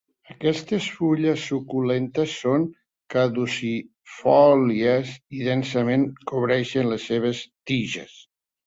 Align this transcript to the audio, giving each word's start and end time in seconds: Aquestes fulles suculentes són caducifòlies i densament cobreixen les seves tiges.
Aquestes 0.35 0.85
fulles 0.93 1.43
suculentes 1.49 2.33
són 2.45 2.65
caducifòlies 3.17 5.13
i 5.43 5.47
densament 5.53 6.11
cobreixen 6.33 6.95
les 6.95 7.09
seves 7.13 7.49
tiges. 7.73 8.21